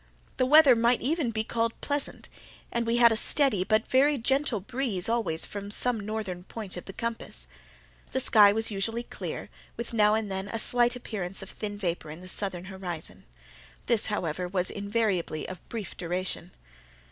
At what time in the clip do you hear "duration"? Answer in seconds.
15.95-16.49